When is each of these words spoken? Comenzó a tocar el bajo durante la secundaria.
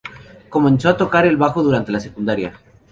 Comenzó 0.49 0.89
a 0.89 0.97
tocar 0.97 1.27
el 1.27 1.37
bajo 1.37 1.61
durante 1.61 1.91
la 1.91 1.99
secundaria. 1.99 2.59